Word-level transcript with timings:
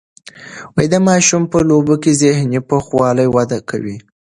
د 0.91 0.93
ماشومانو 1.09 1.51
په 1.51 1.59
لوبو 1.69 1.95
کې 2.03 2.11
ذهني 2.21 2.59
پوخوالی 2.69 3.27
وده 3.35 3.59
کوي. 3.69 3.97